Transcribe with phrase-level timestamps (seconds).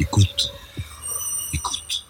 [0.00, 0.50] Écoute.
[1.52, 2.06] Écoute.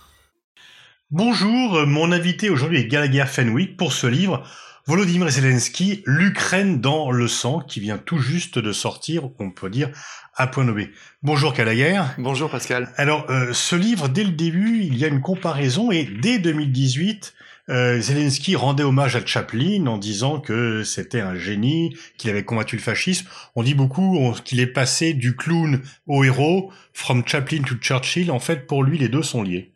[1.10, 4.44] Bonjour, mon invité aujourd'hui est Gallagher Fenwick pour ce livre
[4.86, 9.90] Volodymyr Zelensky, l'Ukraine dans le sang, qui vient tout juste de sortir, on peut dire,
[10.36, 10.92] à point nommé.
[11.24, 12.00] Bonjour Gallagher.
[12.16, 12.92] Bonjour Pascal.
[12.96, 17.34] Alors, euh, ce livre, dès le début, il y a une comparaison et dès 2018,
[17.70, 22.76] euh, Zelensky rendait hommage à Chaplin en disant que c'était un génie, qu'il avait combattu
[22.76, 23.26] le fascisme.
[23.54, 28.30] On dit beaucoup qu'il est passé du clown au héros, from Chaplin to Churchill.
[28.30, 29.72] En fait, pour lui, les deux sont liés.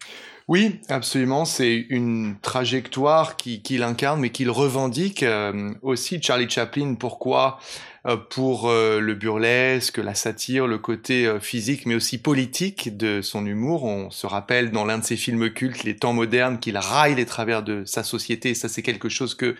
[0.46, 1.44] Oui, absolument.
[1.44, 6.20] C'est une trajectoire qu'il incarne, mais qu'il revendique euh, aussi.
[6.20, 7.58] Charlie Chaplin, pourquoi
[8.28, 13.84] Pour euh, le burlesque, la satire, le côté physique, mais aussi politique de son humour.
[13.84, 17.26] On se rappelle dans l'un de ses films cultes, Les temps modernes, qu'il raille les
[17.26, 18.50] travers de sa société.
[18.50, 19.56] Et ça, c'est quelque chose que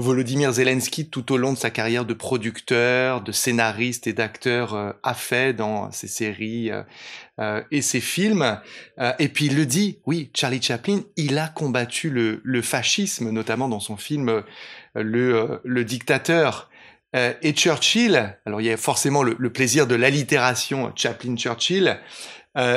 [0.00, 4.92] Volodymyr Zelensky, tout au long de sa carrière de producteur, de scénariste et d'acteur, euh,
[5.02, 6.82] a fait dans ses séries euh,
[7.40, 8.60] euh, et ses films.
[9.18, 13.80] et puis il le dit, oui, Charlie Chaplin, il a combattu le, fascisme, notamment dans
[13.80, 14.42] son film
[14.94, 16.70] le, le Dictateur.
[17.14, 21.98] Et Churchill, alors il y a forcément le, plaisir de l'allitération Chaplin-Churchill,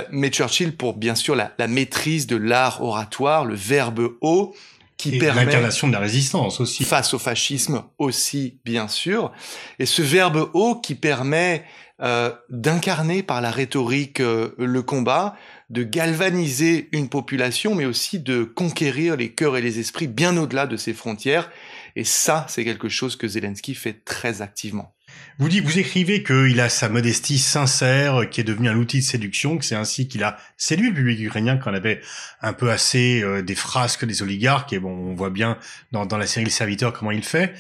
[0.10, 4.54] mais Churchill pour bien sûr la, la maîtrise de l'art oratoire, le verbe haut,
[5.02, 6.84] qui permet l'incarnation de la résistance aussi.
[6.84, 9.32] Face au fascisme aussi bien sûr.
[9.80, 11.66] Et ce verbe haut qui permet
[12.02, 15.36] euh, d'incarner par la rhétorique euh, le combat
[15.72, 20.68] de galvaniser une population mais aussi de conquérir les cœurs et les esprits bien au-delà
[20.68, 21.50] de ses frontières
[21.96, 24.94] et ça c'est quelque chose que Zelensky fait très activement
[25.40, 29.04] vous dites, vous écrivez qu'il a sa modestie sincère, qui est devenue un outil de
[29.04, 32.02] séduction, que c'est ainsi qu'il a séduit le public ukrainien quand on avait
[32.42, 34.72] un peu assez euh, des frasques des oligarques.
[34.74, 35.58] Et bon, on voit bien
[35.92, 37.54] dans, dans la série Le Serviteur comment il fait.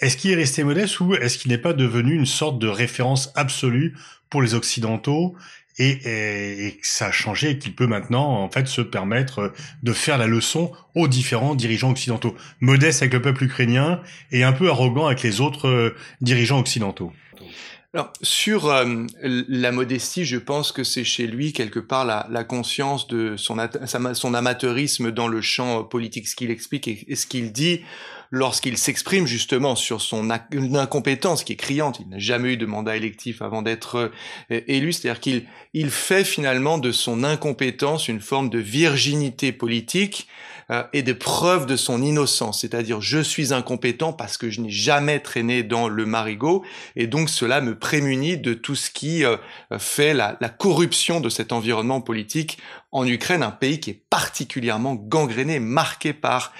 [0.00, 3.30] Est-ce qu'il est resté modeste ou est-ce qu'il n'est pas devenu une sorte de référence
[3.34, 3.96] absolue
[4.30, 5.36] pour les Occidentaux?
[5.78, 9.52] Et, et, que ça a changé et qu'il peut maintenant en fait se permettre
[9.82, 14.00] de faire la leçon aux différents dirigeants occidentaux, modeste avec le peuple ukrainien
[14.32, 17.12] et un peu arrogant avec les autres euh, dirigeants occidentaux.
[17.94, 22.44] Alors, sur euh, la modestie, je pense que c'est chez lui quelque part la, la
[22.44, 23.56] conscience de son,
[24.12, 27.80] son amateurisme dans le champ politique, ce qu'il explique et ce qu'il dit
[28.30, 32.00] lorsqu'il s'exprime justement sur son incompétence qui est criante.
[32.00, 34.10] Il n'a jamais eu de mandat électif avant d'être
[34.50, 35.44] euh, élu, c'est-à-dire qu'il
[35.74, 40.28] il fait finalement de son incompétence une forme de virginité politique
[40.70, 44.70] euh, et de preuve de son innocence, c'est-à-dire je suis incompétent parce que je n'ai
[44.70, 46.62] jamais traîné dans le marigot
[46.94, 49.36] et donc cela me prémunit de tout ce qui euh,
[49.78, 52.58] fait la, la corruption de cet environnement politique
[52.92, 56.52] en Ukraine, un pays qui est particulièrement gangréné, marqué par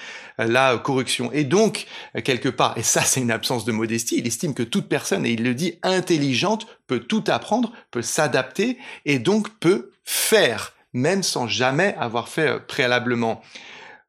[0.45, 1.31] la corruption.
[1.31, 1.85] Et donc,
[2.23, 5.31] quelque part, et ça c'est une absence de modestie, il estime que toute personne, et
[5.31, 11.47] il le dit, intelligente, peut tout apprendre, peut s'adapter, et donc peut faire, même sans
[11.47, 13.41] jamais avoir fait euh, préalablement.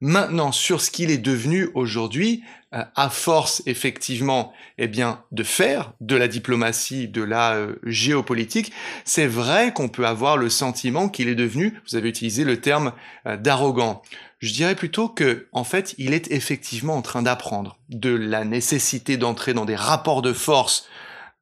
[0.00, 2.42] Maintenant, sur ce qu'il est devenu aujourd'hui,
[2.72, 8.72] à force effectivement, eh bien, de faire de la diplomatie, de la euh, géopolitique,
[9.04, 12.92] c'est vrai qu'on peut avoir le sentiment qu'il est devenu, vous avez utilisé le terme
[13.38, 14.02] d'arrogant.
[14.40, 19.18] Je dirais plutôt que, en fait, il est effectivement en train d'apprendre de la nécessité
[19.18, 20.88] d'entrer dans des rapports de force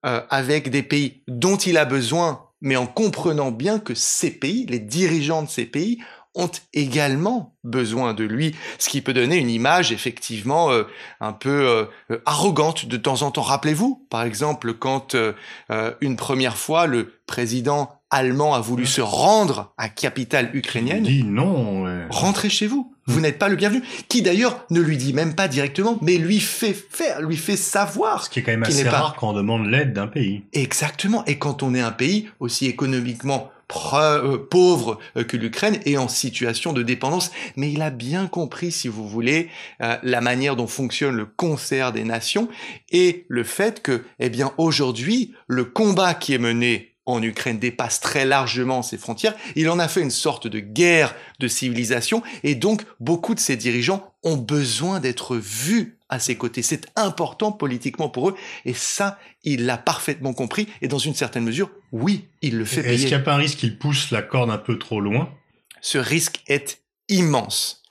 [0.05, 4.67] euh, avec des pays dont il a besoin, mais en comprenant bien que ces pays,
[4.67, 5.99] les dirigeants de ces pays,
[6.39, 10.85] ont également besoin de lui, ce qui peut donner une image effectivement euh,
[11.21, 13.43] un peu euh, arrogante de temps en temps.
[13.43, 15.15] Rappelez-vous, par exemple, quand
[16.01, 21.05] une première fois le président allemand a voulu se rendre à capitale ukrainienne.
[21.05, 21.85] Il dit non.
[22.09, 22.95] Rentrez chez vous.
[23.09, 23.83] Vous n'êtes pas le bienvenu.
[24.09, 28.25] Qui d'ailleurs ne lui dit même pas directement, mais lui fait faire, lui fait savoir.
[28.25, 30.43] Ce qui est quand même assez rare quand on demande l'aide d'un pays.
[30.53, 31.25] Exactement.
[31.25, 36.09] Et quand on est un pays aussi économiquement euh, pauvre euh, que l'Ukraine et en
[36.09, 37.31] situation de dépendance.
[37.57, 39.49] Mais il a bien compris, si vous voulez,
[39.83, 42.49] euh, la manière dont fonctionne le concert des nations
[42.91, 48.01] et le fait que, eh bien, aujourd'hui, le combat qui est mené en Ukraine dépasse
[48.01, 49.35] très largement ses frontières.
[49.57, 53.57] Il en a fait une sorte de guerre de civilisation et donc beaucoup de ses
[53.57, 56.63] dirigeants ont besoin d'être vus à ses côtés.
[56.63, 58.35] C'est important politiquement pour eux
[58.65, 62.83] et ça, il l'a parfaitement compris et dans une certaine mesure, oui, il le fait
[62.83, 62.95] payer.
[62.95, 65.33] Est-ce qu'il n'y a pas un risque qu'il pousse la corde un peu trop loin?
[65.81, 67.83] Ce risque est immense.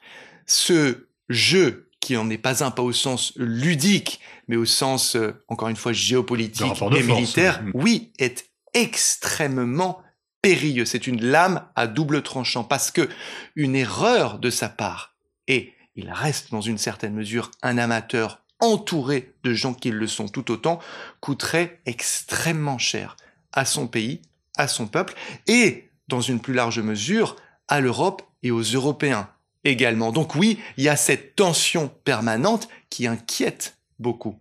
[0.46, 5.44] Ce jeu qui n'en est pas un, pas au sens ludique, mais au sens, euh,
[5.48, 10.02] encore une fois, géopolitique et militaire, oui, est extrêmement
[10.42, 10.86] périlleux.
[10.86, 13.10] C'est une lame à double tranchant parce que
[13.56, 15.16] une erreur de sa part,
[15.48, 20.28] et il reste dans une certaine mesure un amateur entouré de gens qui le sont
[20.28, 20.80] tout autant,
[21.20, 23.18] coûterait extrêmement cher
[23.52, 24.22] à son pays,
[24.56, 25.16] à son peuple,
[25.48, 27.36] et dans une plus large mesure,
[27.68, 29.30] à l'Europe et aux Européens
[29.64, 30.12] également.
[30.12, 34.40] Donc oui, il y a cette tension permanente qui inquiète beaucoup.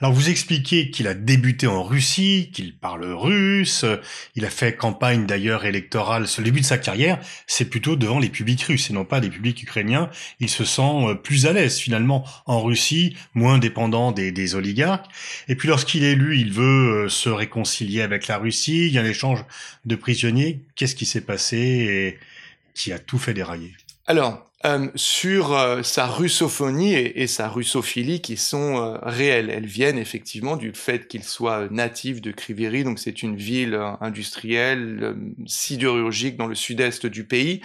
[0.00, 3.84] Alors vous expliquez qu'il a débuté en Russie, qu'il parle russe,
[4.34, 8.28] il a fait campagne d'ailleurs électorale, ce début de sa carrière, c'est plutôt devant les
[8.28, 10.10] publics russes et non pas les publics ukrainiens.
[10.40, 15.06] Il se sent euh, plus à l'aise finalement en Russie, moins dépendant des, des oligarques.
[15.48, 18.98] Et puis lorsqu'il est élu, il veut euh, se réconcilier avec la Russie, il y
[18.98, 19.44] a un échange
[19.84, 20.60] de prisonniers.
[20.76, 22.18] Qu'est-ce qui s'est passé et
[22.74, 23.74] qui a tout fait dérailler?
[24.06, 29.50] Alors, euh, sur euh, sa russophonie et, sa russophilie qui sont euh, réelles.
[29.50, 35.16] Elles viennent effectivement du fait qu'il soit natif de Kriviri, donc c'est une ville industrielle
[35.44, 37.60] sidérurgique dans le sud-est du pays,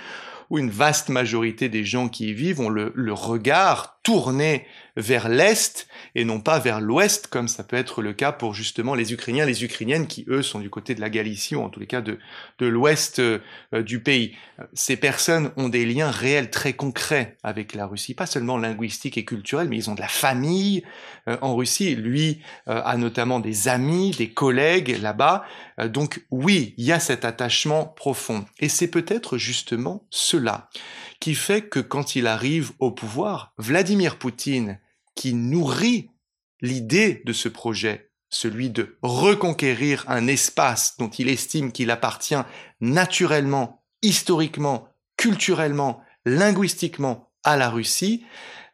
[0.49, 4.65] où une vaste majorité des gens qui y vivent ont le, le regard tourné
[4.95, 8.95] vers l'Est et non pas vers l'Ouest, comme ça peut être le cas pour justement
[8.95, 11.79] les Ukrainiens, les Ukrainiennes qui, eux, sont du côté de la Galicie ou en tous
[11.79, 12.17] les cas de,
[12.57, 13.39] de l'Ouest euh,
[13.83, 14.35] du pays.
[14.73, 19.25] Ces personnes ont des liens réels très concrets avec la Russie, pas seulement linguistiques et
[19.25, 20.83] culturels, mais ils ont de la famille
[21.27, 21.93] euh, en Russie.
[21.95, 25.43] Lui euh, a notamment des amis, des collègues là-bas.
[25.85, 28.43] donc oui, il y a cet attachement profond.
[28.59, 30.67] Et c'est peut-être justement cela
[31.19, 34.79] qui fait que quand il arrive au pouvoir, Vladimir Poutine,
[35.15, 36.11] qui nourrit
[36.61, 42.35] l'idée de ce projet, celui de reconquérir un espace dont il estime qu'il appartient
[42.79, 44.87] naturellement, historiquement,
[45.17, 48.23] culturellement, linguistiquement à la Russie,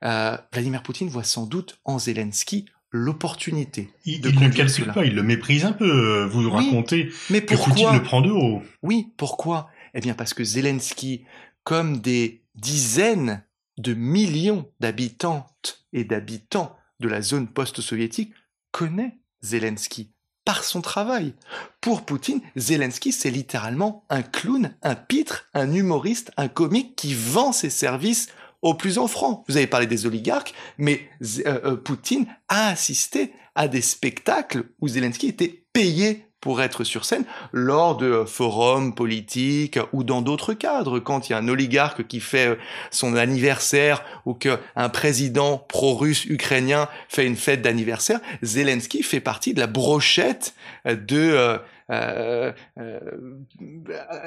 [0.04, 3.90] euh, Vladimir Poutine voit sans doute en Zelensky l'opportunité.
[4.06, 6.26] Il, ne calcule pas, il le méprise un peu.
[6.26, 8.62] Vous racontez mais que Poutine le prend de haut.
[8.84, 9.70] Oui, pourquoi?
[9.94, 11.26] Eh bien parce que Zelensky
[11.66, 13.44] comme des dizaines
[13.78, 18.34] de millions d'habitantes et d'habitants de la zone post-soviétique
[18.72, 20.12] connaît Zelensky
[20.46, 21.34] par son travail.
[21.82, 27.52] Pour Poutine, Zelensky, c'est littéralement un clown, un pitre, un humoriste, un comique qui vend
[27.52, 28.28] ses services
[28.62, 29.44] au plus offrant.
[29.48, 31.10] Vous avez parlé des oligarques, mais
[31.46, 37.06] euh, euh, Poutine a assisté à des spectacles où Zelensky était payé pour être sur
[37.06, 42.06] scène lors de forums politiques ou dans d'autres cadres, quand il y a un oligarque
[42.06, 42.56] qui fait euh,
[42.92, 49.60] son anniversaire ou qu'un président pro-russe ukrainien fait une fête d'anniversaire, Zelensky fait partie de
[49.60, 50.54] la brochette
[50.86, 51.58] de
[51.92, 53.00] euh, euh,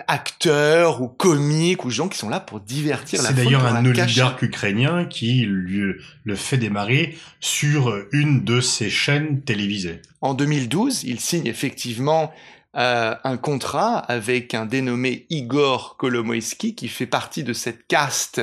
[0.06, 4.42] acteurs ou comiques ou gens qui sont là pour divertir la C'est d'ailleurs un oligarque
[4.42, 5.94] ukrainien qui lui,
[6.24, 10.02] le fait démarrer sur une de ses chaînes télévisées.
[10.20, 12.32] En 2012, il signe effectivement
[12.76, 18.42] euh, un contrat avec un dénommé Igor Kolomoïski qui fait partie de cette caste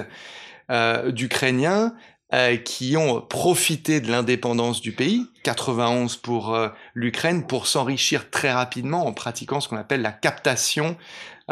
[0.71, 1.93] euh, d'Ukrainiens
[2.33, 8.51] euh, qui ont profité de l'indépendance du pays, 91 pour euh, l'Ukraine, pour s'enrichir très
[8.51, 10.97] rapidement en pratiquant ce qu'on appelle la captation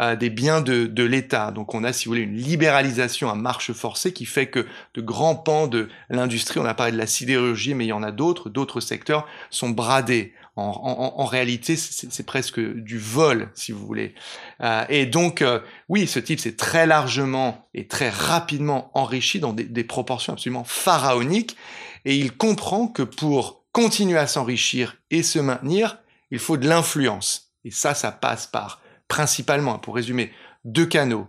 [0.00, 1.52] euh, des biens de, de l'État.
[1.52, 5.00] Donc on a, si vous voulez, une libéralisation à marche forcée qui fait que de
[5.00, 8.10] grands pans de l'industrie, on a parlé de la sidérurgie, mais il y en a
[8.10, 10.34] d'autres, d'autres secteurs sont bradés.
[10.56, 14.14] En, réalité, c'est presque du vol, si vous voulez.
[14.60, 15.58] Euh, et donc, euh,
[15.88, 20.62] oui, ce type s'est très largement et très rapidement enrichi dans des, des, proportions absolument
[20.62, 21.56] pharaoniques,
[22.04, 25.98] et il comprend que pour continuer à s'enrichir et se maintenir,
[26.30, 27.52] il faut de l'influence.
[27.64, 30.30] Et ça, ça passe par, principalement, pour résumer,
[30.64, 31.26] deux canaux,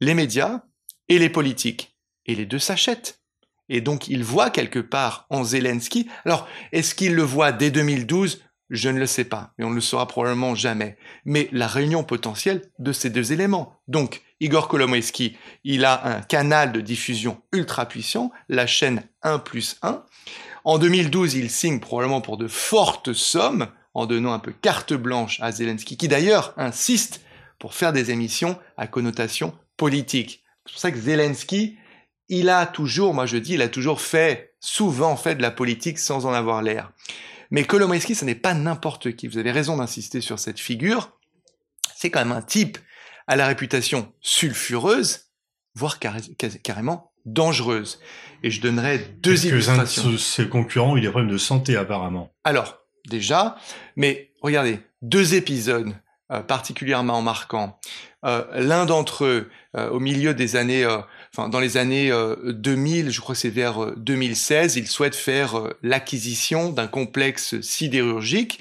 [0.00, 0.62] les médias
[1.08, 1.96] et les politiques.
[2.26, 3.20] Et les deux s'achètent.
[3.68, 6.08] Et donc, il voit quelque part en Zelensky.
[6.24, 9.74] Alors, est-ce qu'il le voit dès 2012 je ne le sais pas, et on ne
[9.74, 10.96] le saura probablement jamais.
[11.24, 13.80] Mais la réunion potentielle de ces deux éléments.
[13.88, 19.76] Donc, Igor Kolomoïski, il a un canal de diffusion ultra puissant, la chaîne 1 plus
[19.82, 20.02] 1.
[20.64, 25.38] En 2012, il signe probablement pour de fortes sommes, en donnant un peu carte blanche
[25.40, 27.20] à Zelensky, qui d'ailleurs insiste
[27.58, 30.42] pour faire des émissions à connotation politique.
[30.66, 31.76] C'est pour ça que Zelensky,
[32.28, 35.98] il a toujours, moi je dis, il a toujours fait, souvent fait de la politique
[35.98, 36.92] sans en avoir l'air.
[37.50, 39.28] Mais Kolomoïski, ce n'est pas n'importe qui.
[39.28, 41.12] Vous avez raison d'insister sur cette figure.
[41.96, 42.78] C'est quand même un type
[43.26, 45.30] à la réputation sulfureuse,
[45.74, 48.00] voire carrément dangereuse.
[48.42, 50.10] Et je donnerai deux illustrations.
[50.10, 52.32] Que ses concurrents, il a des problèmes de santé apparemment.
[52.44, 53.56] Alors, déjà,
[53.96, 55.94] mais regardez, deux épisodes
[56.30, 57.78] euh, particulièrement marquants.
[58.24, 60.86] Euh, L'un d'entre eux, euh, au milieu des années
[61.36, 62.12] dans les années
[62.44, 66.86] 2000, euh, je crois que c'est vers 2016, euh, il souhaite faire euh, l'acquisition d'un
[66.86, 68.60] complexe sidérurgique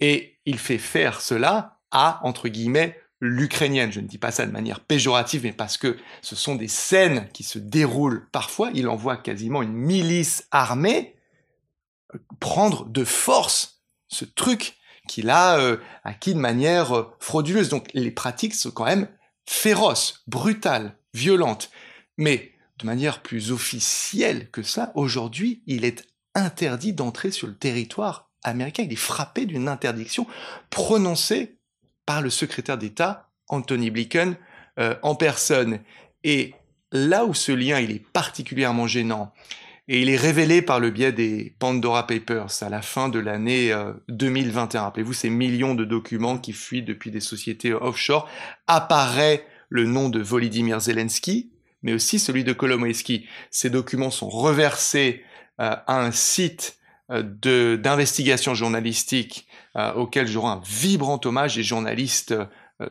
[0.00, 3.92] et il fait faire cela à entre guillemets l'ukrainienne.
[3.92, 7.28] Je ne dis pas ça de manière péjorative, mais parce que ce sont des scènes
[7.32, 8.70] qui se déroulent parfois.
[8.74, 11.14] Il envoie quasiment une milice armée
[12.40, 14.76] prendre de force ce truc
[15.08, 15.58] qu'il a
[16.04, 17.68] acquis de manière frauduleuse.
[17.68, 19.08] Donc les pratiques sont quand même
[19.46, 21.70] féroce, brutale, violente.
[22.18, 28.30] Mais de manière plus officielle que ça, aujourd'hui, il est interdit d'entrer sur le territoire
[28.42, 28.82] américain.
[28.84, 30.26] Il est frappé d'une interdiction
[30.70, 31.56] prononcée
[32.06, 34.36] par le secrétaire d'État Anthony Blinken
[34.78, 35.80] euh, en personne.
[36.24, 36.54] Et
[36.92, 39.32] là où ce lien il est particulièrement gênant,
[39.86, 43.74] et il est révélé par le biais des Pandora Papers à la fin de l'année
[44.08, 44.80] 2021.
[44.80, 48.28] Euh, Rappelez-vous ces millions de documents qui fuient depuis des sociétés offshore.
[48.66, 51.50] Apparaît le nom de Volodymyr Zelensky,
[51.84, 53.28] mais aussi celui de Kolomoïski.
[53.52, 55.22] Ces documents sont reversés
[55.60, 56.78] euh, à un site
[57.12, 59.46] euh, d'investigation journalistique
[59.96, 62.32] auquel je rends un vibrant hommage des journalistes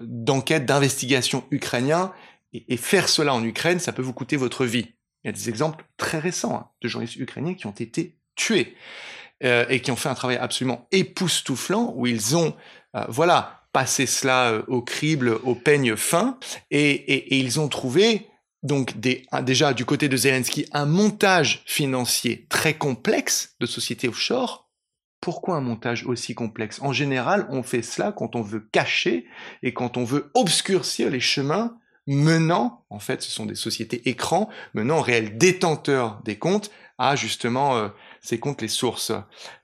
[0.01, 2.11] d'enquête, d'investigation ukrainiens.
[2.51, 4.93] et faire cela en Ukraine, ça peut vous coûter votre vie.
[5.23, 8.75] Il y a des exemples très récents hein, de journalistes ukrainiens qui ont été tués
[9.43, 12.55] euh, et qui ont fait un travail absolument époustouflant où ils ont,
[12.95, 16.37] euh, voilà, passé cela euh, au crible, au peigne fin
[16.71, 18.27] et, ils ont trouvé
[18.63, 24.69] donc déjà du côté de Zelensky un montage financier très complexe de sociétés offshore.
[25.21, 26.81] Pourquoi un montage aussi complexe?
[26.81, 29.25] En général, on fait cela quand on veut cacher
[29.61, 31.77] et quand on veut obscurcir les chemins
[32.07, 37.77] menant, en fait, ce sont des sociétés écrans, menant réel détenteur des comptes à justement
[37.77, 37.89] euh,
[38.21, 39.11] ces comptes, les sources.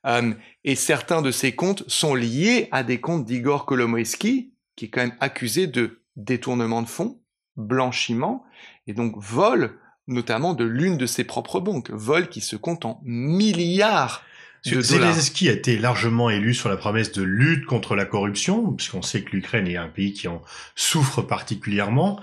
[0.05, 4.89] Euh, et certains de ces comptes sont liés à des comptes d'Igor Kolomoïski, qui est
[4.89, 7.21] quand même accusé de détournement de fonds,
[7.55, 8.45] blanchiment,
[8.89, 9.77] et donc vol
[10.07, 14.23] notamment de l'une de ses propres banques, vol qui se compte en milliards
[14.65, 19.21] Zelensky a été largement élu sur la promesse de lutte contre la corruption, puisqu'on sait
[19.21, 20.41] que l'Ukraine est un pays qui en
[20.75, 22.19] souffre particulièrement.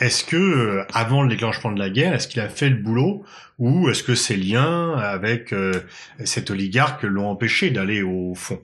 [0.00, 3.24] Est-ce que, euh, avant le déclenchement de la guerre, est-ce qu'il a fait le boulot
[3.58, 5.72] ou est-ce que ses liens avec euh,
[6.24, 8.60] cet oligarque l'ont empêché d'aller au fond?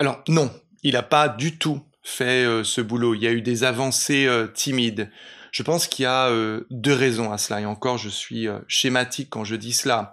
[0.00, 0.50] Alors non,
[0.82, 3.14] il n'a pas du tout fait euh, ce boulot.
[3.14, 5.08] Il y a eu des avancées timides.
[5.52, 6.30] Je pense qu'il y a
[6.70, 7.60] deux raisons à cela.
[7.60, 10.12] Et encore, je suis schématique quand je dis cela.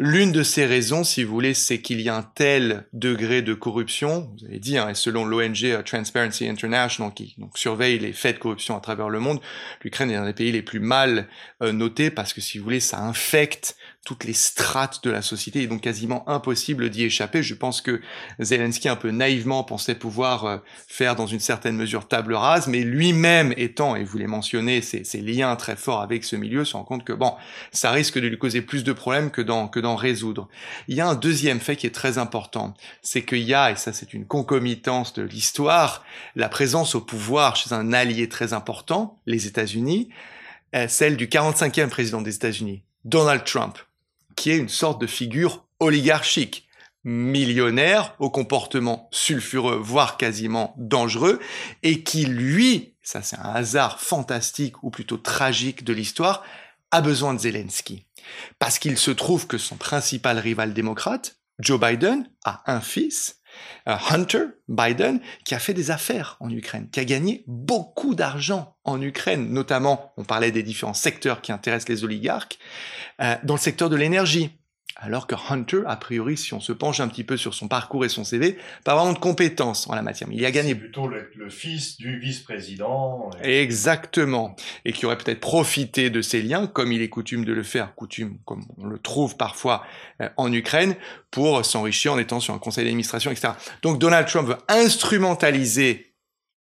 [0.00, 3.52] L'une de ces raisons, si vous voulez, c'est qu'il y a un tel degré de
[3.52, 8.36] corruption, vous avez dit, hein, et selon l'ONG euh, Transparency International, qui surveille les faits
[8.36, 9.40] de corruption à travers le monde,
[9.82, 11.26] l'Ukraine est un des pays les plus mal
[11.64, 13.76] euh, notés parce que, si vous voulez, ça infecte
[14.08, 17.42] toutes les strates de la société, et donc quasiment impossible d'y échapper.
[17.42, 18.00] Je pense que
[18.40, 22.80] Zelensky, un peu naïvement, pensait pouvoir euh, faire dans une certaine mesure table rase, mais
[22.80, 26.74] lui-même étant, et vous l'avez mentionné, ses, ses, liens très forts avec ce milieu, se
[26.74, 27.34] rend compte que, bon,
[27.70, 30.48] ça risque de lui causer plus de problèmes que dans, que dans résoudre.
[30.88, 32.72] Il y a un deuxième fait qui est très important,
[33.02, 36.02] c'est qu'il y a, et ça c'est une concomitance de l'histoire,
[36.34, 40.08] la présence au pouvoir chez un allié très important, les États-Unis,
[40.74, 43.76] euh, celle du 45e président des États-Unis, Donald Trump,
[44.38, 46.68] qui est une sorte de figure oligarchique,
[47.02, 51.40] millionnaire, au comportement sulfureux, voire quasiment dangereux,
[51.82, 56.44] et qui, lui, ça c'est un hasard fantastique ou plutôt tragique de l'histoire,
[56.92, 58.06] a besoin de Zelensky.
[58.60, 63.40] Parce qu'il se trouve que son principal rival démocrate, Joe Biden, a un fils,
[63.86, 69.00] Hunter Biden, qui a fait des affaires en Ukraine, qui a gagné beaucoup d'argent en
[69.00, 72.58] Ukraine, notamment, on parlait des différents secteurs qui intéressent les oligarques,
[73.20, 74.58] euh, dans le secteur de l'énergie,
[75.00, 78.04] alors que Hunter, a priori, si on se penche un petit peu sur son parcours
[78.04, 80.28] et son CV, pas vraiment de compétences en la matière.
[80.32, 80.74] il a gagné.
[80.74, 83.30] plutôt le, fils du vice-président.
[83.40, 84.56] Exactement.
[84.84, 87.94] Et qui aurait peut-être profité de ces liens, comme il est coutume de le faire,
[87.94, 89.84] coutume, comme on le trouve parfois
[90.20, 90.96] euh, en Ukraine,
[91.30, 93.52] pour s'enrichir en étant sur un conseil d'administration, etc.
[93.82, 96.12] Donc Donald Trump veut instrumentaliser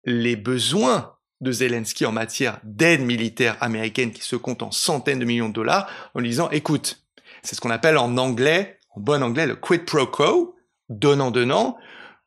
[0.04, 5.24] les besoins de Zelensky en matière d'aide militaire américaine qui se compte en centaines de
[5.24, 7.05] millions de dollars en lui disant, écoute,
[7.46, 10.56] c'est ce qu'on appelle en anglais, en bon anglais, le quid pro quo,
[10.88, 11.76] donnant-donnant.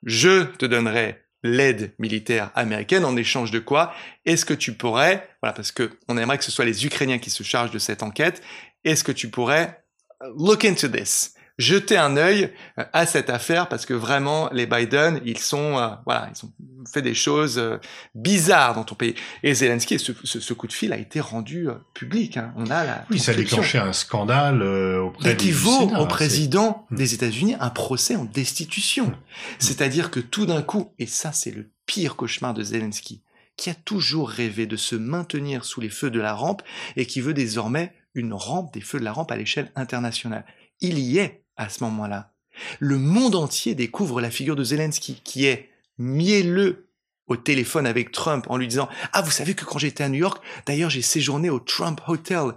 [0.04, 3.06] Je te donnerai l'aide militaire américaine.
[3.06, 3.94] En échange de quoi
[4.26, 7.30] Est-ce que tu pourrais, voilà, parce que on aimerait que ce soit les Ukrainiens qui
[7.30, 8.42] se chargent de cette enquête,
[8.84, 9.84] est-ce que tu pourrais
[10.22, 11.34] uh, look into this.
[11.58, 15.90] Jeter un œil euh, à cette affaire parce que vraiment les Biden ils sont euh,
[16.06, 16.54] voilà ils ont
[16.92, 17.78] fait des choses euh,
[18.16, 22.38] bizarres dans ton pays et Zelensky ce, ce, coup de fil a été rendu public
[22.38, 22.54] hein.
[22.56, 26.96] on a la oui ça a déclenché un scandale auprès qui vaut au président hmm.
[26.96, 29.16] des États-Unis un procès en destitution hmm.
[29.60, 33.24] c'est-à-dire que tout d'un coup et ça c'est le pire cauchemar de Zelensky
[33.60, 36.62] qui a toujours rêvé de se maintenir sous les feux de la rampe
[36.96, 40.46] et qui veut désormais une rampe des feux de la rampe à l'échelle internationale.
[40.80, 42.32] Il y est à ce moment-là.
[42.80, 46.88] Le monde entier découvre la figure de Zelensky, qui est mielleux
[47.28, 50.18] au téléphone avec Trump en lui disant ah vous savez que quand j'étais à New
[50.18, 52.54] York d'ailleurs j'ai séjourné au Trump Hotel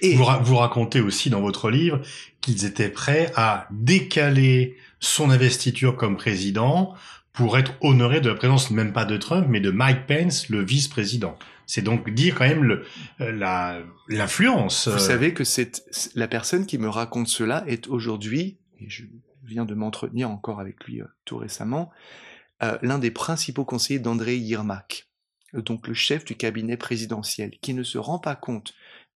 [0.00, 2.00] et vous, vous racontez aussi dans votre livre
[2.40, 6.94] qu'ils étaient prêts à décaler son investiture comme président
[7.36, 10.64] pour être honoré de la présence même pas de Trump, mais de Mike Pence, le
[10.64, 11.38] vice-président.
[11.66, 12.84] C'est donc dire quand même le,
[13.20, 14.88] euh, la, l'influence.
[14.88, 15.82] Vous savez que c'est
[16.14, 19.02] la personne qui me raconte cela est aujourd'hui, et je
[19.44, 21.90] viens de m'entretenir encore avec lui tout récemment,
[22.62, 25.08] euh, l'un des principaux conseillers d'André Yermak,
[25.52, 28.74] donc le chef du cabinet présidentiel, qui ne se rend pas compte,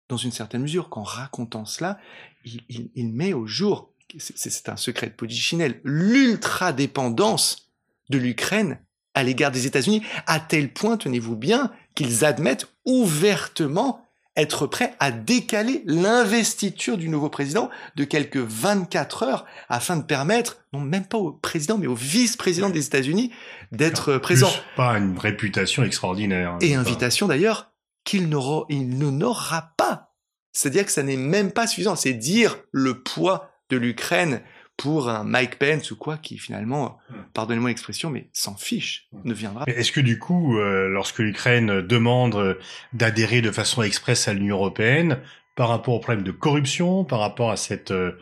[0.09, 1.99] dans une certaine mesure, qu'en racontant cela,
[2.45, 7.73] il, met au jour, c'est un secret de Polichinelle, l'ultra-dépendance
[8.09, 8.79] de l'Ukraine
[9.15, 14.06] à l'égard des États-Unis, à tel point, tenez-vous bien, qu'ils admettent ouvertement
[14.37, 20.59] être prêts à décaler l'investiture du nouveau président de quelques 24 heures afin de permettre,
[20.73, 23.33] non même pas au président, mais au vice-président des États-Unis
[23.73, 24.51] d'être présent.
[24.77, 26.53] Pas une réputation extraordinaire.
[26.53, 27.73] Hein, Et invitation d'ailleurs
[28.05, 30.15] qu'il n'aura, il n'aura pas.
[30.53, 31.97] C'est-à-dire que ça n'est même pas suffisant.
[31.97, 34.43] C'est dire le poids de l'Ukraine
[34.77, 37.15] pour un Mike Pence ou quoi qui finalement, hmm.
[37.33, 39.21] pardonnez-moi l'expression, mais s'en fiche, hmm.
[39.25, 39.65] ne viendra.
[39.67, 42.55] Est-ce que du coup, euh, lorsque l'Ukraine demande euh,
[42.93, 45.19] d'adhérer de façon expresse à l'Union européenne,
[45.55, 48.13] par rapport au problème de corruption, par rapport à cette euh,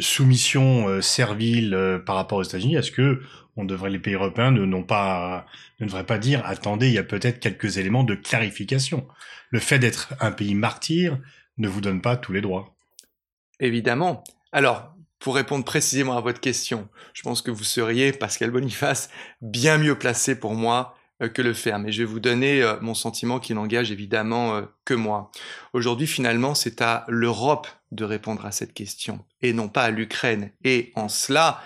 [0.00, 3.20] soumission servile par rapport aux États-Unis, est-ce que
[3.56, 5.46] on devrait les pays européens ne, non pas
[5.80, 9.06] ne devraient pas dire attendez, il y a peut-être quelques éléments de clarification.
[9.50, 11.18] Le fait d'être un pays martyr
[11.58, 12.74] ne vous donne pas tous les droits.
[13.60, 14.24] Évidemment.
[14.50, 19.08] Alors, pour répondre précisément à votre question, je pense que vous seriez, Pascal Boniface,
[19.40, 21.78] bien mieux placé pour moi euh, que le faire.
[21.78, 25.30] Mais je vais vous donner euh, mon sentiment qui n'engage évidemment euh, que moi.
[25.72, 30.50] Aujourd'hui, finalement, c'est à l'Europe de répondre à cette question et non pas à l'Ukraine.
[30.62, 31.62] Et en cela,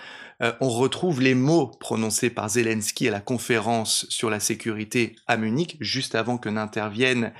[0.59, 5.77] on retrouve les mots prononcés par Zelensky à la conférence sur la sécurité à Munich,
[5.81, 7.31] juste avant que n'intervienne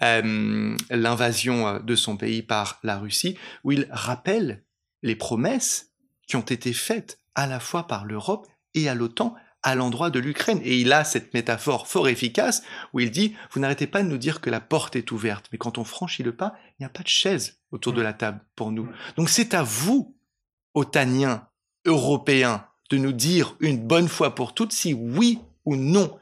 [0.00, 4.62] l'invasion de son pays par la Russie, où il rappelle
[5.02, 5.92] les promesses
[6.26, 10.20] qui ont été faites à la fois par l'Europe et à l'OTAN à l'endroit de
[10.20, 10.60] l'Ukraine.
[10.62, 14.16] Et il a cette métaphore fort efficace où il dit, vous n'arrêtez pas de nous
[14.16, 16.90] dire que la porte est ouverte, mais quand on franchit le pas, il n'y a
[16.90, 18.88] pas de chaise autour de la table pour nous.
[19.16, 20.16] Donc c'est à vous,
[20.74, 21.48] otaniens,
[21.84, 26.16] européens, de nous dire une bonne fois pour toutes si oui ou non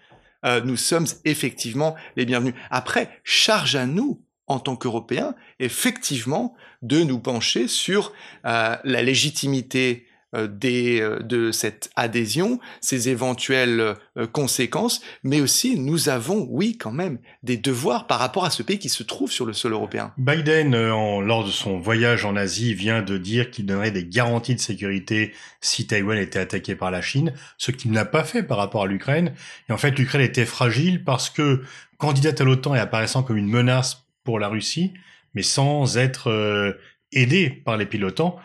[0.46, 2.54] euh, nous sommes effectivement les bienvenus.
[2.70, 8.12] Après, charge à nous en tant qu'Européens, effectivement, de nous pencher sur
[8.44, 13.94] euh, la légitimité euh, euh, de cette adhésion, ses éventuelles
[14.32, 18.80] conséquences, mais aussi nous avons, oui, quand même, des devoirs par rapport à ce pays
[18.80, 20.12] qui se trouve sur le sol européen.
[20.18, 24.56] Biden, en, lors de son voyage en Asie, vient de dire qu'il donnerait des garanties
[24.56, 28.58] de sécurité si Taïwan était attaqué par la Chine, ce qu'il n'a pas fait par
[28.58, 29.34] rapport à l'Ukraine.
[29.68, 31.62] Et en fait, l'Ukraine était fragile parce que,
[31.98, 34.92] candidate à l'OTAN et apparaissant comme une menace pour la Russie,
[35.34, 36.72] mais sans être euh,
[37.12, 38.36] aidé par les pilotants.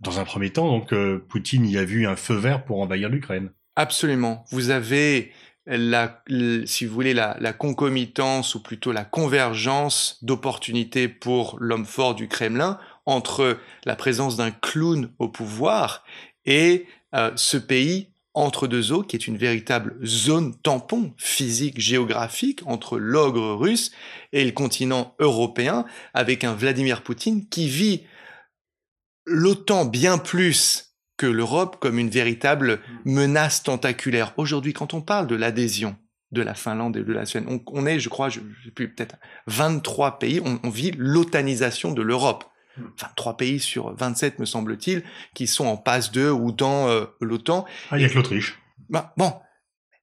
[0.00, 3.08] Dans un premier temps, donc euh, Poutine y a vu un feu vert pour envahir
[3.08, 3.50] l'Ukraine.
[3.76, 4.44] Absolument.
[4.50, 5.32] Vous avez
[5.66, 6.22] la,
[6.64, 12.78] si vous voulez, la, concomitance ou plutôt la convergence d'opportunités pour l'homme fort du Kremlin
[13.06, 16.04] entre la présence d'un clown au pouvoir
[16.44, 22.60] et euh, ce pays entre deux eaux, qui est une véritable zone tampon physique géographique
[22.66, 23.90] entre l'ogre russe
[24.32, 28.04] et le continent européen, avec un Vladimir Poutine qui vit
[29.26, 34.32] l'OTAN bien plus que l'Europe comme une véritable menace tentaculaire.
[34.36, 35.96] Aujourd'hui, quand on parle de l'adhésion
[36.30, 38.40] de la Finlande et de la Suède, on, est, je crois, je,
[38.74, 39.16] plus, peut-être
[39.48, 42.44] 23 pays, on vit l'otanisation de l'Europe
[42.94, 45.02] enfin trois pays sur 27 me semble-t-il,
[45.34, 47.64] qui sont en passe d'eux ou dans euh, l'OTAN.
[47.90, 48.58] Ah, il y a que l'Autriche.
[48.88, 49.32] Bah, bon,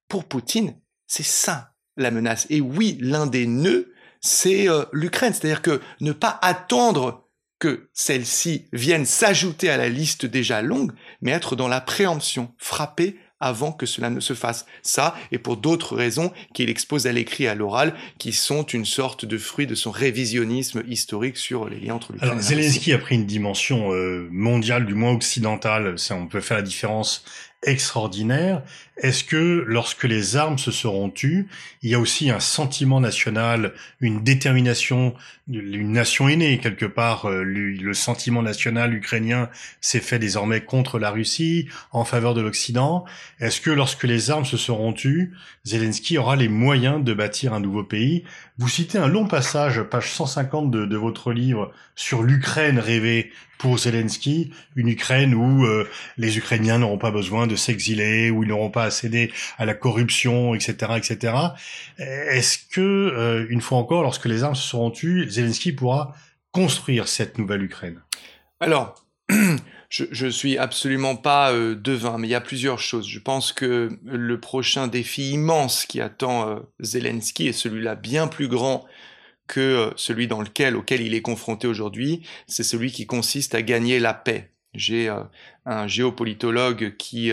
[0.08, 0.74] pour Poutine,
[1.06, 2.46] c'est ça la menace.
[2.50, 5.32] Et oui, l'un des nœuds, c'est euh, l'Ukraine.
[5.32, 7.28] C'est-à-dire que ne pas attendre
[7.58, 13.18] que celle-ci vienne s'ajouter à la liste déjà longue, mais être dans la préemption, frapper
[13.40, 14.66] avant que cela ne se fasse.
[14.82, 18.84] Ça, et pour d'autres raisons qu'il expose à l'écrit et à l'oral, qui sont une
[18.84, 22.98] sorte de fruit de son révisionnisme historique sur les liens entre l'Ukraine Alors, Zelensky a
[22.98, 27.24] pris une dimension euh, mondiale, du moins occidentale, ça on peut faire la différence
[27.64, 28.62] extraordinaire.
[28.96, 31.48] Est-ce que lorsque les armes se seront tues,
[31.82, 35.14] il y a aussi un sentiment national, une détermination,
[35.48, 41.10] une nation aînée quelque part, euh, le, sentiment national ukrainien s'est fait désormais contre la
[41.10, 43.04] Russie, en faveur de l'Occident.
[43.40, 45.32] Est-ce que lorsque les armes se seront tues,
[45.64, 48.24] Zelensky aura les moyens de bâtir un nouveau pays?
[48.60, 53.78] Vous citez un long passage, page 150 de, de votre livre, sur l'Ukraine rêvée pour
[53.78, 58.70] Zelensky, une Ukraine où euh, les Ukrainiens n'auront pas besoin de s'exiler, où ils n'auront
[58.70, 61.34] pas à céder à la corruption, etc., etc.
[61.98, 66.16] Est-ce que, euh, une fois encore, lorsque les armes se seront tues, Zelensky pourra
[66.50, 68.02] construire cette nouvelle Ukraine?
[68.58, 69.06] Alors,
[69.88, 73.08] je, je suis absolument pas euh, devin, mais il y a plusieurs choses.
[73.08, 78.48] Je pense que le prochain défi immense qui attend euh, Zelensky est celui-là bien plus
[78.48, 78.86] grand
[79.46, 82.22] que euh, celui dans lequel, auquel il est confronté aujourd'hui.
[82.46, 84.52] C'est celui qui consiste à gagner la paix.
[84.74, 85.22] J'ai euh,
[85.64, 87.32] un géopolitologue qui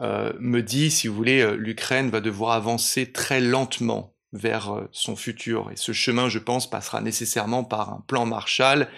[0.00, 5.70] me dit, si vous voulez, l'Ukraine va devoir avancer très lentement vers son futur.
[5.72, 8.88] Et ce chemin, je pense, passera nécessairement par un plan Marshall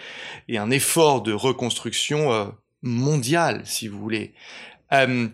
[0.49, 4.35] et un effort de reconstruction mondiale, si vous voulez,
[4.93, 5.29] euh,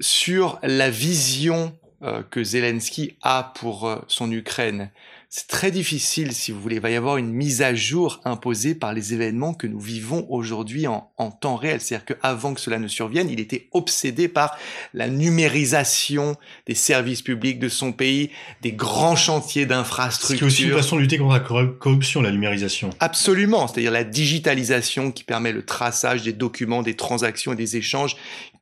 [0.00, 4.90] sur la vision euh, que Zelensky a pour euh, son Ukraine.
[5.28, 6.76] C'est très difficile, si vous voulez.
[6.76, 10.24] Il va y avoir une mise à jour imposée par les événements que nous vivons
[10.30, 11.80] aujourd'hui en, en, temps réel.
[11.80, 14.56] C'est-à-dire qu'avant que cela ne survienne, il était obsédé par
[14.94, 16.36] la numérisation
[16.66, 18.30] des services publics de son pays,
[18.62, 20.38] des grands chantiers d'infrastructures.
[20.38, 22.90] C'est aussi une façon de lutter contre la corruption, la numérisation.
[23.00, 23.66] Absolument.
[23.66, 28.16] C'est-à-dire la digitalisation qui permet le traçage des documents, des transactions et des échanges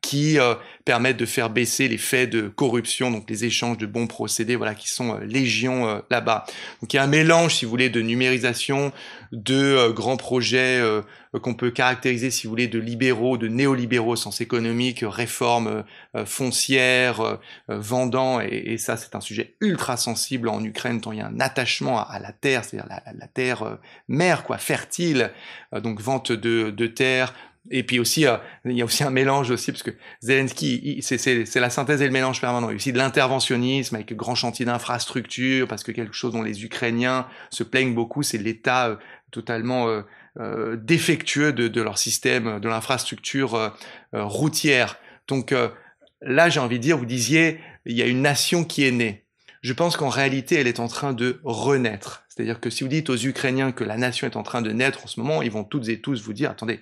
[0.05, 0.53] qui euh,
[0.85, 4.75] permettent de faire baisser les faits de corruption, donc les échanges de bons procédés, voilà,
[4.75, 6.45] qui sont euh, légion euh, là-bas.
[6.79, 8.91] Donc il y a un mélange, si vous voulez, de numérisation,
[9.31, 11.01] de euh, grands projets euh,
[11.41, 15.83] qu'on peut caractériser, si vous voulez, de libéraux, de néolibéraux au sens économique, réformes
[16.25, 21.21] foncières, vendant, et, et, ça c'est un sujet ultra sensible en Ukraine, tant il y
[21.21, 25.33] a un attachement à, à la terre, c'est-à-dire la, la, terre mère, quoi, fertile,
[25.73, 27.33] donc vente de, de terre,
[27.71, 31.59] et puis aussi, euh, il y a aussi un mélange aussi, parce que Zelensky, c'est
[31.59, 32.69] la synthèse et le mélange permanent.
[32.69, 36.43] Il y a aussi de l'interventionnisme avec grand chantier d'infrastructure, parce que quelque chose dont
[36.43, 38.95] les Ukrainiens se plaignent beaucoup, c'est l'état euh,
[39.31, 39.87] totalement
[40.37, 43.73] euh, défectueux de, leur système, de l'infrastructure
[44.13, 44.97] routière.
[45.27, 45.53] Donc
[46.21, 49.25] là, j'ai envie de dire, vous disiez, il y a une nation qui est née.
[49.61, 52.23] Je pense qu'en réalité, elle est en train de renaître.
[52.29, 55.05] C'est-à-dire que si vous dites aux Ukrainiens que la nation est en train de naître
[55.05, 56.79] en ce moment, ils vont toutes et tous vous dire, attendez,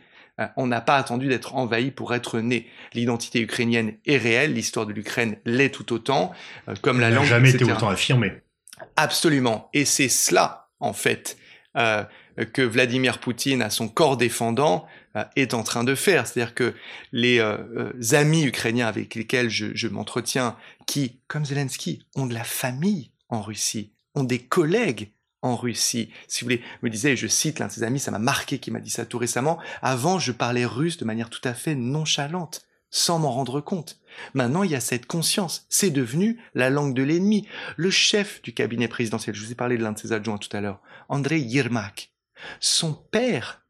[0.58, 2.67] on n'a pas attendu d'être envahi pour être né.
[2.93, 6.32] L'identité ukrainienne est réelle, l'histoire de l'Ukraine l'est tout autant,
[6.67, 7.26] euh, comme la langue.
[7.26, 8.34] jamais été autant affirmée.
[8.96, 9.69] Absolument.
[9.74, 11.38] Et c'est cela, en fait,
[11.78, 12.04] euh,
[12.54, 16.26] que Vladimir Poutine, à son corps défendant, euh, est en train de faire.
[16.26, 16.74] C'est-à-dire que
[17.12, 20.56] les euh, amis ukrainiens avec lesquels je, je m'entretiens,
[20.88, 25.12] qui, comme Zelensky, ont de la famille en Russie, ont des collègues
[25.43, 26.10] en Russie.
[26.27, 28.71] Si vous voulez, me disait, je cite l'un de ses amis, ça m'a marqué qui
[28.71, 32.65] m'a dit ça tout récemment, avant je parlais russe de manière tout à fait nonchalante,
[32.89, 33.99] sans m'en rendre compte.
[34.34, 35.65] Maintenant, il y a cette conscience.
[35.69, 37.47] C'est devenu la langue de l'ennemi.
[37.75, 40.56] Le chef du cabinet présidentiel, je vous ai parlé de l'un de ses adjoints tout
[40.56, 42.12] à l'heure, Andrei Yermak,
[42.60, 43.65] son père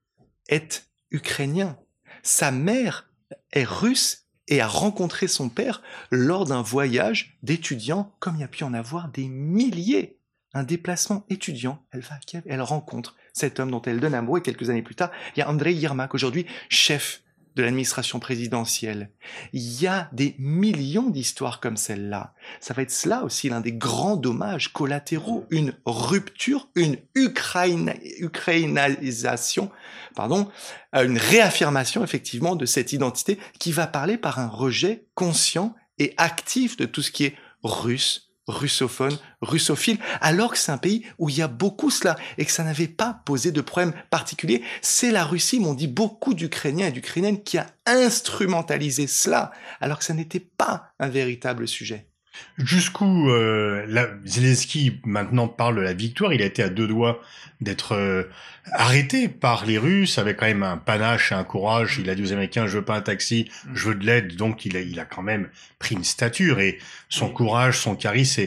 [0.47, 1.77] est ukrainien.
[2.21, 3.09] Sa mère
[3.51, 5.81] est russe et a rencontré son père
[6.11, 10.19] lors d'un voyage d'étudiants comme il y a pu en avoir des milliers
[10.53, 11.83] un déplacement étudiant.
[11.91, 14.83] Elle va à Kiev, elle rencontre cet homme dont elle donne amour et quelques années
[14.83, 17.23] plus tard, il y a Andrei Yermak, aujourd'hui chef
[17.55, 19.11] de l'administration présidentielle.
[19.51, 22.33] Il y a des millions d'histoires comme celle-là.
[22.59, 29.71] Ça va être cela aussi l'un des grands dommages collatéraux, une rupture, une Ukraine, ukrainalisation,
[30.15, 30.49] pardon,
[30.93, 36.75] une réaffirmation effectivement de cette identité qui va parler par un rejet conscient et actif
[36.75, 41.37] de tout ce qui est russe, russophone, russophile, alors que c'est un pays où il
[41.37, 44.63] y a beaucoup cela et que ça n'avait pas posé de problème particulier.
[44.81, 50.05] C'est la Russie, m'ont dit beaucoup d'Ukrainiens et d'Ukrainiennes, qui a instrumentalisé cela, alors que
[50.05, 52.12] ça n'était pas un véritable sujet.
[52.57, 53.85] Jusqu'où euh,
[54.25, 57.21] Zelensky maintenant parle de la victoire, il a été à deux doigts
[57.61, 58.23] d'être euh,
[58.71, 61.97] arrêté par les Russes avec quand même un panache et un courage.
[61.99, 64.35] Il a dit aux Américains je veux pas un taxi, je veux de l'aide.
[64.35, 68.43] Donc il a, il a quand même pris une stature et son courage, son charisme,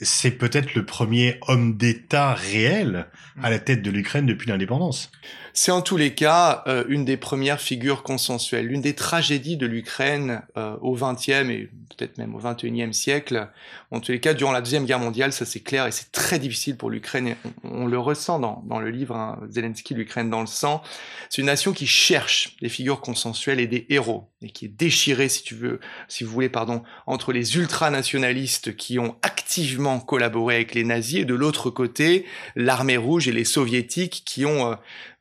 [0.00, 3.06] c'est peut-être le premier homme d'État réel
[3.42, 5.10] à la tête de l'Ukraine depuis l'indépendance.
[5.56, 9.66] C'est en tous les cas euh, une des premières figures consensuelles, l'une des tragédies de
[9.66, 13.48] l'Ukraine euh, au XXe et peut-être même au XXIe siècle.
[13.92, 16.40] En tous les cas, durant la deuxième guerre mondiale, ça c'est clair et c'est très
[16.40, 17.36] difficile pour l'Ukraine.
[17.62, 20.82] On, on, le ressent dans, dans le livre hein, Zelensky, l'Ukraine dans le sang.
[21.30, 25.28] C'est une nation qui cherche des figures consensuelles et des héros et qui est déchirée,
[25.28, 30.74] si tu veux, si vous voulez, pardon, entre les ultranationalistes qui ont activement collaboré avec
[30.74, 34.74] les nazis et de l'autre côté l'armée rouge et les soviétiques qui ont euh,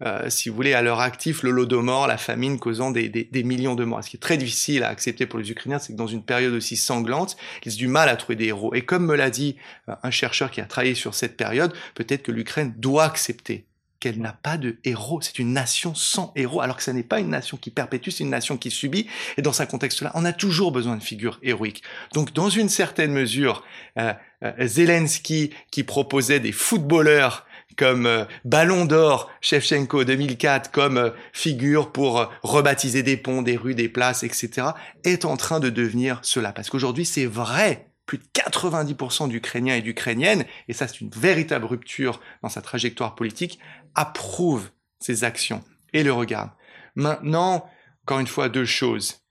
[0.06, 3.76] euh, si vous voulez, à leur actif l'holodomor, la famine causant des, des, des, millions
[3.76, 4.04] de morts.
[4.04, 6.54] Ce qui est très difficile à accepter pour les Ukrainiens, c'est que dans une période
[6.54, 8.74] aussi sanglante, ils ont du mal à trouver des héros.
[8.74, 9.56] Et comme me l'a dit
[9.90, 13.66] euh, un chercheur qui a travaillé sur cette période, peut-être que l'Ukraine doit accepter
[14.04, 15.22] qu'elle n'a pas de héros.
[15.22, 18.26] C'est une nation sans héros, alors que ce n'est pas une nation qui perpétue, c'est
[18.26, 19.08] une nation qui subit.
[19.38, 21.84] Et dans ce contexte-là, on a toujours besoin de figures héroïques.
[22.14, 23.64] Donc, dans une certaine mesure,
[23.98, 24.12] euh,
[24.44, 27.46] euh, Zelensky, qui proposait des footballeurs
[27.78, 33.58] comme euh, Ballon d'Or Shevchenko 2004, comme euh, figure pour euh, rebaptiser des ponts, des
[33.58, 34.68] rues, des places, etc.,
[35.04, 36.52] est en train de devenir cela.
[36.52, 41.66] Parce qu'aujourd'hui, c'est vrai, plus de 90% d'Ukrainiens et d'Ukrainiennes, et ça c'est une véritable
[41.66, 43.60] rupture dans sa trajectoire politique,
[43.96, 46.52] approuvent ces actions et le regardent.
[46.96, 47.70] Maintenant,
[48.04, 49.22] encore une fois, deux choses.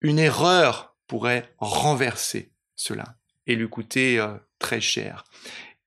[0.00, 4.24] Une erreur pourrait renverser cela et lui coûter
[4.58, 5.24] très cher.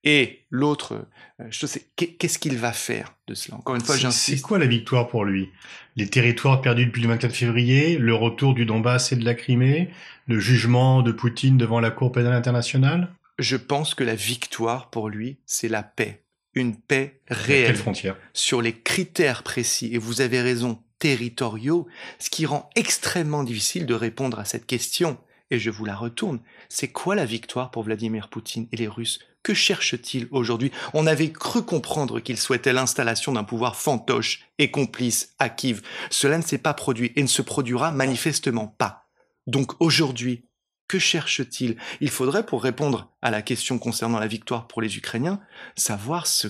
[0.02, 1.06] Et l'autre
[1.50, 3.58] chose, c'est qu'est-ce qu'il va faire de cela?
[3.58, 4.38] Encore une fois, j'insiste.
[4.38, 5.50] C'est quoi la victoire pour lui?
[5.96, 9.90] Les territoires perdus depuis le 24 février, le retour du Donbass et de la Crimée,
[10.26, 13.12] le jugement de Poutine devant la Cour pénale internationale?
[13.38, 16.24] Je pense que la victoire pour lui, c'est la paix.
[16.54, 17.76] Une paix réelle.
[17.76, 18.16] frontière?
[18.32, 19.90] Sur les critères précis.
[19.92, 21.86] Et vous avez raison, territoriaux,
[22.18, 25.18] ce qui rend extrêmement difficile de répondre à cette question.
[25.50, 26.40] Et je vous la retourne.
[26.68, 30.70] C'est quoi la victoire pour Vladimir Poutine et les Russes Que cherche-t-il aujourd'hui?
[30.92, 35.80] On avait cru comprendre qu'il souhaitait l'installation d'un pouvoir fantoche et complice à Kiev.
[36.10, 39.08] Cela ne s'est pas produit et ne se produira manifestement pas.
[39.46, 40.44] Donc aujourd'hui,
[40.88, 41.76] que cherche-t-il?
[42.00, 45.40] Il faudrait, pour répondre à la question concernant la victoire pour les Ukrainiens,
[45.76, 46.48] savoir ce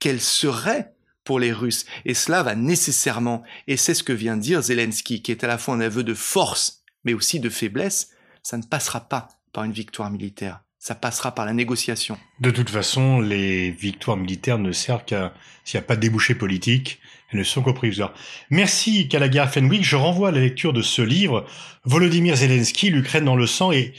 [0.00, 1.84] qu'elle serait pour les Russes.
[2.04, 5.58] Et cela va nécessairement, et c'est ce que vient dire Zelensky, qui est à la
[5.58, 8.10] fois un aveu de force, mais aussi de faiblesse,
[8.42, 10.62] ça ne passera pas par une victoire militaire.
[10.84, 12.18] Ça passera par la négociation.
[12.40, 15.32] De toute façon, les victoires militaires ne servent qu'à
[15.64, 17.00] s'il n'y a pas de débouché politique,
[17.32, 18.12] elles ne sont qu'au provisoire.
[18.50, 19.84] Merci Kalagar Fenwick.
[19.84, 21.46] Je renvoie à la lecture de ce livre,
[21.84, 23.72] Volodymyr Zelensky, l'Ukraine dans le sang.
[23.72, 23.94] Et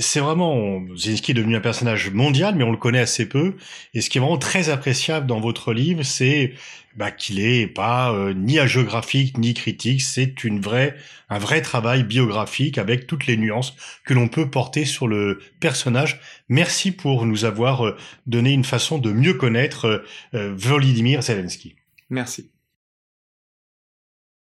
[0.00, 3.54] c'est vraiment, Zelensky est devenu un personnage mondial, mais on le connaît assez peu.
[3.94, 6.54] Et ce qui est vraiment très appréciable dans votre livre, c'est
[6.96, 10.00] bah, qu'il est pas euh, ni géographique ni critique.
[10.00, 10.94] C'est une vraie,
[11.28, 13.74] un vrai travail biographique avec toutes les nuances
[14.04, 16.20] que l'on peut porter sur le personnage.
[16.48, 17.96] Merci pour nous avoir euh,
[18.26, 20.52] donné une façon de mieux connaître euh,
[21.04, 21.76] Volodymyr Zelensky.
[22.10, 22.53] Merci.